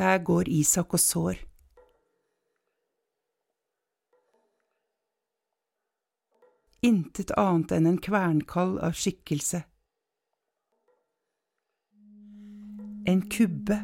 Der 0.00 0.18
går 0.24 0.48
Isak 0.48 0.94
og 0.94 1.00
sår. 1.00 1.34
Intet 6.88 7.34
annet 7.36 7.74
enn 7.76 7.88
en 7.90 7.98
kvernkall 8.00 8.78
av 8.80 8.96
skikkelse. 8.96 9.60
En 13.12 13.20
kubbe. 13.28 13.76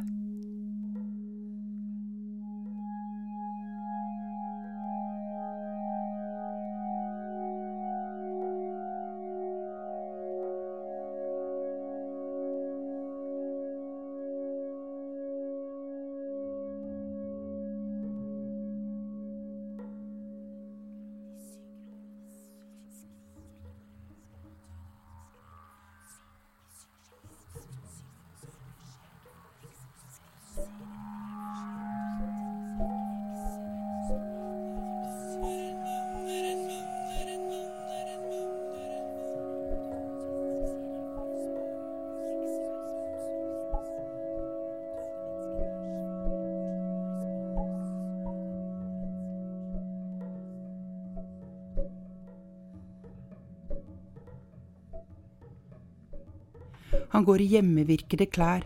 Han 57.17 57.25
går 57.25 57.41
i 57.41 57.45
hjemmevirkede 57.49 58.27
klær, 58.29 58.65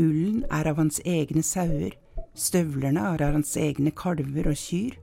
ullen 0.00 0.46
er 0.48 0.70
av 0.70 0.78
hans 0.80 1.02
egne 1.04 1.42
sauer, 1.44 1.92
støvlene 2.32 3.02
er 3.04 3.20
av 3.26 3.34
hans 3.36 3.50
egne 3.60 3.90
kalver 3.92 4.46
og 4.48 4.56
kyr. 4.56 4.94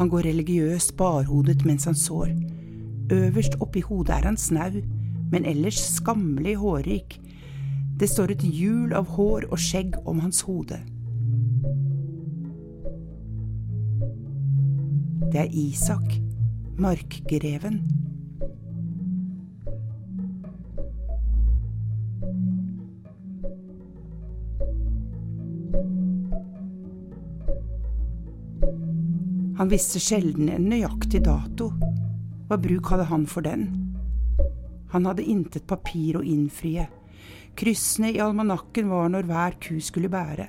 Han 0.00 0.08
går 0.08 0.24
religiøst 0.30 0.96
barhodet 0.96 1.66
mens 1.68 1.84
han 1.84 2.00
sår. 2.00 2.32
Øverst 3.12 3.60
oppi 3.60 3.84
hodet 3.84 4.16
er 4.16 4.30
han 4.30 4.40
snau, 4.40 4.80
men 5.28 5.44
ellers 5.44 5.84
skammelig 5.98 6.56
hårrik. 6.64 7.20
Det 8.00 8.08
står 8.08 8.38
et 8.38 8.48
hjul 8.56 8.96
av 8.96 9.12
hår 9.18 9.50
og 9.50 9.60
skjegg 9.60 10.00
om 10.08 10.24
hans 10.24 10.40
hode. 10.48 10.80
Det 15.34 15.40
er 15.40 15.54
Isak, 15.58 16.12
markgreven. 16.78 17.80
Han 29.58 29.72
visste 29.72 29.98
sjelden 29.98 30.52
en 30.54 30.68
nøyaktig 30.70 31.24
dato. 31.26 31.72
Hva 32.46 32.54
bruk 32.54 32.92
hadde 32.94 33.08
han 33.10 33.26
for 33.26 33.42
den? 33.42 33.66
Han 34.94 35.10
hadde 35.10 35.26
intet 35.26 35.66
papir 35.66 36.20
å 36.20 36.22
innfrie. 36.22 36.86
Kryssene 37.58 38.14
i 38.14 38.22
almanakken 38.22 38.86
var 38.86 39.10
når 39.10 39.26
hver 39.26 39.58
ku 39.58 39.82
skulle 39.82 40.14
bære. 40.14 40.46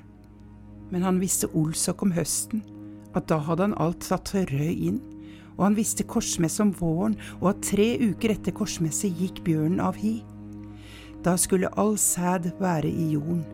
Men 0.94 1.10
han 1.10 1.18
visste 1.26 1.50
olsok 1.58 2.06
om 2.06 2.14
høsten, 2.14 2.62
at 3.16 3.28
da 3.32 3.40
hadde 3.42 3.70
han 3.70 3.78
alt 3.82 4.06
satt 4.06 4.34
rød 4.36 4.86
inn, 4.90 5.02
og 5.56 5.70
han 5.70 5.78
visste 5.78 6.04
korsmesse 6.04 6.64
om 6.64 6.74
våren, 6.76 7.16
og 7.40 7.54
at 7.54 7.64
tre 7.72 7.88
uker 8.04 8.36
etter 8.36 8.56
korsmesse 8.56 9.10
gikk 9.10 9.44
bjørnen 9.48 9.82
av 9.84 10.00
hi. 10.00 10.18
Da 11.24 11.38
skulle 11.40 11.72
all 11.80 11.96
sæd 11.98 12.52
være 12.60 12.92
i 12.92 13.14
jorden. 13.16 13.46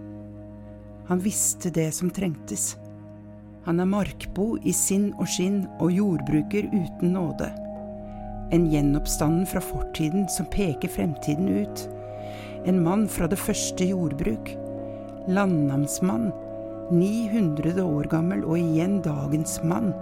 Han 1.07 1.21
visste 1.23 1.71
det 1.73 1.91
som 1.95 2.09
trengtes. 2.13 2.73
Han 3.65 3.79
er 3.79 3.89
markbo 3.89 4.55
i 4.65 4.73
sinn 4.73 5.11
og 5.21 5.29
skinn 5.29 5.63
og 5.79 5.93
jordbruker 5.93 6.67
uten 6.71 7.13
nåde. 7.13 7.51
En 8.51 8.65
gjenoppstanden 8.71 9.45
fra 9.47 9.61
fortiden 9.63 10.25
som 10.33 10.49
peker 10.51 10.91
fremtiden 10.91 11.47
ut. 11.61 11.85
En 12.67 12.81
mann 12.83 13.07
fra 13.09 13.29
det 13.29 13.39
første 13.39 13.85
jordbruk. 13.87 14.51
Landnamsmann. 15.29 16.31
900 16.91 17.83
år 17.83 18.07
gammel 18.11 18.43
og 18.43 18.59
igjen 18.59 18.99
dagens 19.05 19.61
mann. 19.63 19.93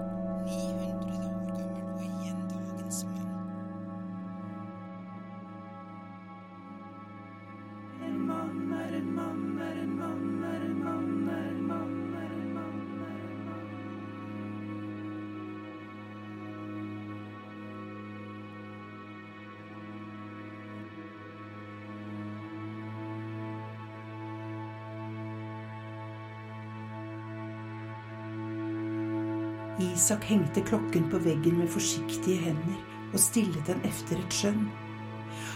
Isak 30.00 30.24
hengte 30.24 30.62
klokken 30.62 31.10
på 31.12 31.18
veggen 31.20 31.58
med 31.60 31.68
forsiktige 31.68 32.38
hender 32.40 32.76
og 33.12 33.20
stillet 33.20 33.66
den 33.68 33.82
efter 33.84 34.16
et 34.16 34.36
skjønn. 34.38 34.62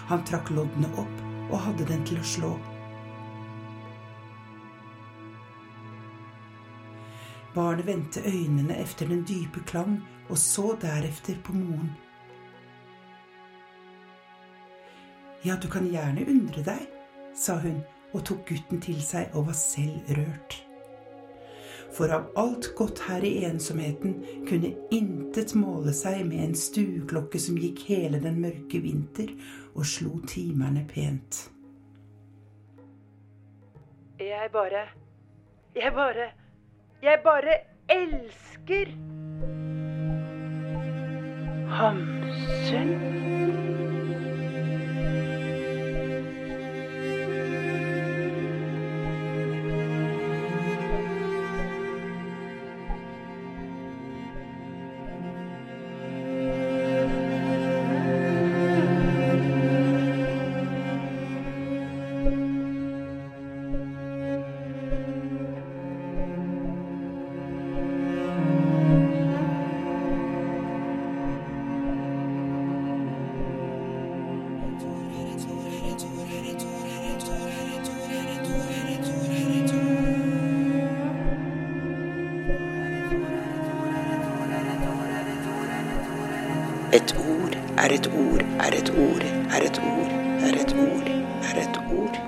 Han 0.09 0.25
trakk 0.27 0.49
loddene 0.51 0.89
opp 0.99 1.21
og 1.45 1.61
hadde 1.63 1.85
den 1.87 2.03
til 2.09 2.19
å 2.19 2.25
slå. 2.27 2.49
Barnet 7.55 7.87
vendte 7.87 8.25
øynene 8.27 8.81
efter 8.83 9.07
den 9.13 9.23
dype 9.29 9.63
klang 9.69 9.95
og 10.27 10.35
så 10.43 10.73
deretter 10.81 11.39
på 11.45 11.55
moren. 11.55 11.93
Ja, 15.47 15.55
du 15.55 15.69
kan 15.71 15.87
gjerne 15.87 16.27
undre 16.27 16.67
deg, 16.67 16.83
sa 17.31 17.61
hun 17.63 17.79
og 18.11 18.27
tok 18.27 18.43
gutten 18.51 18.83
til 18.83 18.99
seg 19.07 19.31
og 19.31 19.47
var 19.53 19.59
selv 19.63 20.15
rørt. 20.19 20.59
For 21.93 22.09
av 22.09 22.31
alt 22.35 22.71
godt 22.75 23.03
her 23.05 23.21
i 23.21 23.43
ensomheten 23.45 24.15
kunne 24.49 24.73
intet 24.91 25.53
måle 25.53 25.93
seg 25.93 26.23
med 26.25 26.41
en 26.47 26.55
stueklokke 26.57 27.41
som 27.41 27.59
gikk 27.61 27.83
hele 27.89 28.21
den 28.23 28.39
mørke 28.41 28.81
vinter 28.81 29.29
og 29.75 29.85
slo 29.85 30.17
timerne 30.29 30.87
pent. 30.89 31.49
Jeg 34.19 34.49
bare 34.53 34.87
Jeg 35.75 35.93
bare 35.93 36.31
Jeg 37.03 37.19
bare 37.23 37.57
elsker 37.89 38.93
Hamsun. 41.73 43.22
Et 86.93 87.13
ord 87.17 87.55
er 87.77 87.93
et 87.93 88.07
ord 88.07 88.41
er 88.61 88.75
et 88.77 88.89
ord 88.89 89.23
er 89.25 89.63
et 89.65 89.77
ord 89.81 90.11
er 90.45 90.57
et 90.61 90.73
ord 90.77 91.07
er 91.41 91.61
et 91.61 91.79
ord. 91.97 92.19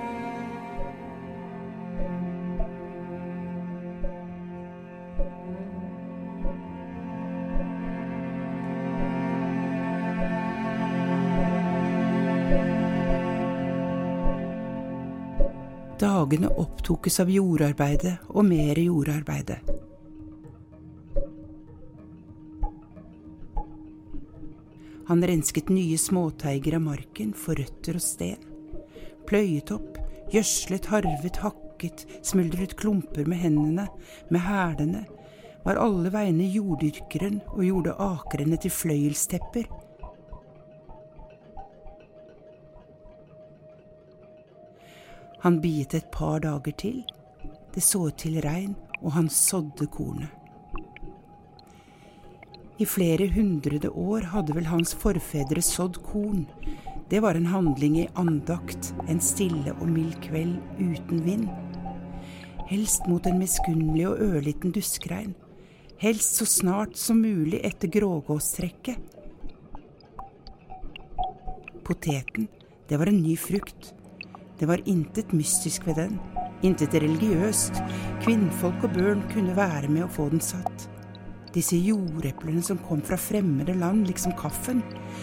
Dagene 16.00 16.50
opptokes 16.58 17.22
av 17.22 17.30
jordarbeidet 17.30 18.18
og 18.34 18.50
mer 18.50 18.82
jordarbeidet. 18.82 19.85
Han 25.06 25.22
rensket 25.22 25.68
nye 25.68 25.98
småteiger 25.98 26.74
av 26.74 26.82
marken 26.82 27.32
for 27.36 27.54
røtter 27.54 27.98
og 27.98 28.02
sten. 28.02 28.42
Pløyet 29.26 29.70
opp, 29.74 29.98
gjødslet, 30.34 30.88
harvet, 30.90 31.38
hakket, 31.42 32.06
smuldret 32.26 32.74
klumper 32.78 33.26
med 33.30 33.38
hendene, 33.38 33.86
med 34.30 34.42
hælene, 34.42 35.04
var 35.66 35.78
alle 35.82 36.10
vegne 36.14 36.46
jorddyrkeren 36.50 37.40
og 37.52 37.62
gjorde 37.66 37.94
akrene 38.02 38.58
til 38.62 38.70
fløyelstepper. 38.70 39.66
Han 45.42 45.60
biet 45.62 45.94
et 45.94 46.10
par 46.10 46.40
dager 46.42 46.74
til. 46.82 47.04
Det 47.74 47.82
så 47.82 48.08
ut 48.08 48.18
til 48.18 48.40
regn, 48.42 48.74
og 49.02 49.12
han 49.18 49.28
sådde 49.30 49.86
kornet. 49.86 50.45
I 52.76 52.84
flere 52.84 53.30
hundrede 53.32 53.88
år 53.88 54.26
hadde 54.34 54.52
vel 54.52 54.66
hans 54.68 54.90
forfedre 55.00 55.62
sådd 55.64 55.96
korn. 56.04 56.42
Det 57.08 57.22
var 57.24 57.38
en 57.38 57.46
handling 57.48 57.94
i 58.02 58.08
andakt, 58.20 58.90
en 59.08 59.20
stille 59.24 59.72
og 59.78 59.88
mild 59.88 60.18
kveld 60.20 60.58
uten 60.76 61.22
vind. 61.24 61.46
Helst 62.68 63.06
mot 63.08 63.24
en 63.24 63.38
miskunnelig 63.40 64.04
og 64.10 64.20
ørliten 64.26 64.74
duskregn. 64.76 65.32
Helst 66.02 66.36
så 66.36 66.44
snart 66.44 66.98
som 67.00 67.22
mulig 67.24 67.62
etter 67.64 67.88
grågåstrekket. 67.94 69.00
Poteten, 71.86 72.50
det 72.90 72.98
var 73.00 73.08
en 73.08 73.22
ny 73.22 73.38
frukt. 73.40 73.94
Det 74.60 74.68
var 74.68 74.84
intet 74.84 75.32
mystisk 75.32 75.86
ved 75.88 75.96
den, 76.02 76.20
intet 76.66 76.92
religiøst. 76.92 77.80
Kvinnfolk 78.26 78.84
og 78.84 78.92
børn 78.98 79.24
kunne 79.32 79.56
være 79.56 79.88
med 79.88 80.04
å 80.04 80.12
få 80.12 80.28
den 80.34 80.44
satt. 80.44 80.90
Disse 81.56 81.78
jordeplene 81.80 82.60
som 82.60 82.76
kom 82.84 83.00
fra 83.00 83.16
fremmede 83.16 83.72
land, 83.80 84.04
liksom 84.10 84.34
kaffen. 84.36 84.82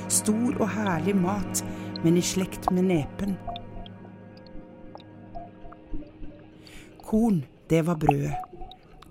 Stor 0.09 0.55
og 0.57 0.69
herlig 0.73 1.13
mat, 1.13 1.61
men 2.01 2.17
i 2.17 2.23
slekt 2.25 2.71
med 2.73 2.87
nepen. 2.89 3.35
Korn, 7.05 7.43
det 7.69 7.83
var 7.85 7.99
brødet. 8.01 8.33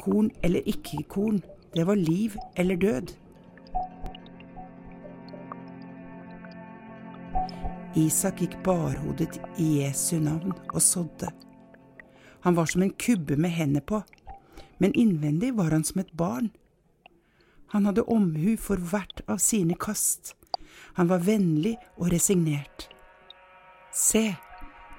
Korn 0.02 0.32
eller 0.42 0.66
ikke 0.66 1.04
korn, 1.08 1.38
det 1.76 1.86
var 1.86 1.94
liv 1.94 2.34
eller 2.58 2.76
død. 2.76 3.12
Isak 8.02 8.40
gikk 8.42 8.56
barhodet 8.64 9.38
i 9.62 9.68
Jesu 9.78 10.16
navn 10.18 10.56
og 10.72 10.82
sådde. 10.82 11.30
Han 12.42 12.56
var 12.56 12.66
som 12.66 12.82
en 12.82 12.90
kubbe 12.98 13.36
med 13.36 13.54
hender 13.54 13.84
på, 13.86 14.02
men 14.78 14.96
innvendig 14.98 15.52
var 15.56 15.70
han 15.70 15.84
som 15.84 16.02
et 16.02 16.10
barn. 16.18 16.50
Han 17.72 17.88
hadde 17.88 18.04
omhu 18.04 18.56
for 18.60 18.76
hvert 18.76 19.22
av 19.32 19.40
sine 19.40 19.76
kast. 19.80 20.34
Han 20.98 21.08
var 21.08 21.24
vennlig 21.24 21.78
og 21.96 22.10
resignert. 22.12 22.88
Se, 23.96 24.34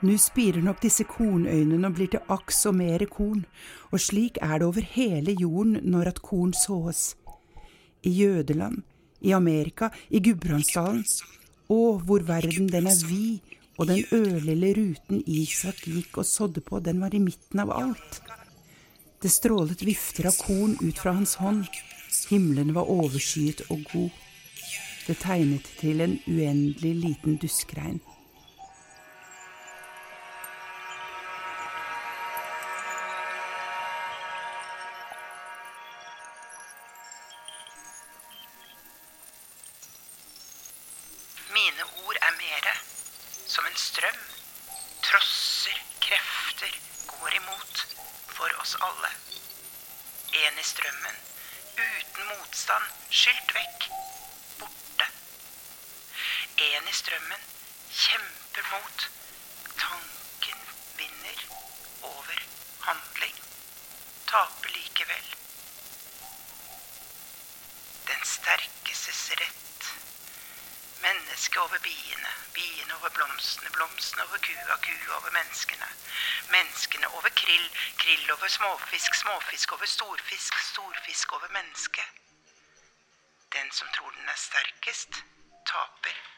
nå 0.04 0.16
spirer 0.20 0.62
nok 0.66 0.82
disse 0.82 1.06
kornøynene 1.08 1.90
og 1.90 1.98
blir 1.98 2.10
til 2.14 2.34
aks 2.34 2.64
og 2.70 2.76
mere 2.82 3.06
korn, 3.10 3.46
og 3.94 4.02
slik 4.02 4.40
er 4.42 4.60
det 4.60 4.68
over 4.68 4.90
hele 4.96 5.36
jorden 5.38 5.78
når 5.94 6.14
at 6.16 6.24
korn 6.26 6.54
sås. 6.58 7.14
I 8.04 8.12
Jødeland, 8.12 8.82
i 9.22 9.32
Amerika, 9.32 9.90
i 10.10 10.20
Gudbrandsdalen, 10.20 11.06
å, 11.72 11.80
hvor 12.04 12.26
verden 12.28 12.68
den 12.74 12.90
er 12.90 13.00
vid, 13.08 13.54
og 13.78 13.88
den 13.90 14.04
ørlille 14.14 14.74
ruten 14.78 15.24
Isak 15.30 15.86
gikk 15.88 16.20
og 16.22 16.28
sådde 16.30 16.62
på, 16.66 16.82
den 16.84 17.00
var 17.02 17.14
i 17.16 17.22
midten 17.24 17.64
av 17.64 17.72
alt. 17.74 18.20
Det 19.24 19.32
strålet 19.32 19.86
vifter 19.86 20.28
av 20.30 20.38
korn 20.42 20.76
ut 20.82 21.00
fra 21.00 21.16
hans 21.16 21.38
hånd, 21.40 21.64
himmelen 22.30 22.76
var 22.76 22.90
overskyet 22.90 23.62
og 23.70 23.84
god. 23.92 24.10
Det 25.08 25.18
tegnet 25.18 25.66
til 25.80 26.02
en 26.02 26.20
uendelig 26.28 26.96
liten 26.96 27.38
duskregn. 27.38 28.00
Mine 41.58 41.84
ord 42.06 42.18
er 42.22 42.34
mere 42.44 42.74
som 43.48 43.66
en 43.66 43.78
strøm. 43.88 44.24
Trosser, 45.04 45.84
krefter, 46.02 46.80
går 47.08 47.38
imot. 47.42 47.86
For 48.38 48.50
oss 48.62 48.76
alle. 48.88 49.14
En 50.46 50.60
i 50.60 50.68
strømmen. 50.72 51.33
Motstand. 52.64 52.86
Skylt 53.10 53.52
vekk. 53.54 53.88
Borte. 54.60 55.08
En 56.56 56.88
i 56.88 56.94
strømmen. 56.94 57.42
Kjemper 57.92 58.68
mot. 58.72 59.10
Tanken 59.82 60.62
vinner 60.96 61.42
over 62.02 62.40
handling. 62.80 63.36
Taper 64.32 64.70
likevel. 64.78 65.36
Den 68.08 68.24
sterkestes 68.24 69.32
rett. 69.44 69.92
Mennesket 71.02 71.58
over 71.58 71.80
biene, 71.80 72.34
biene 72.54 72.96
over 72.96 73.10
blomstene, 73.10 73.76
blomstene 73.76 74.24
over 74.24 74.40
kua, 74.40 74.80
kua 74.88 75.16
over 75.18 75.32
menneskene. 75.32 75.92
Menneskene 76.56 77.12
over 77.12 77.30
krill, 77.30 77.70
krill 77.98 78.32
over 78.32 78.48
småfisk, 78.48 79.16
småfisk 79.16 79.72
over 79.72 79.86
storfisk, 79.86 80.60
storfisk 80.72 81.34
over 81.34 81.52
menneske. 81.52 82.14
Som 83.74 83.88
tror 83.96 84.10
den 84.10 84.28
er 84.30 84.38
sterkest, 84.38 85.12
taper. 85.66 86.33